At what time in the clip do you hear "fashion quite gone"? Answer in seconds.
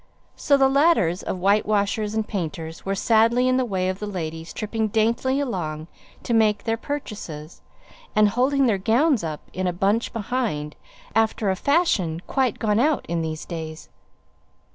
11.55-12.79